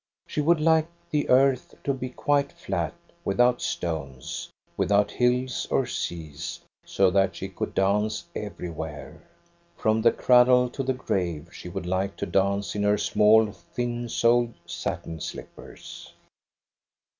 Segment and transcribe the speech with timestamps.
[0.01, 5.85] ^ She would like the earth to be quite flat, without stones, without hills or
[5.85, 9.21] seas, so that she could dance everywhere.
[9.77, 14.09] From the cradle to the grave she would like to dance in her small, thin
[14.09, 16.11] soled, satin slippers.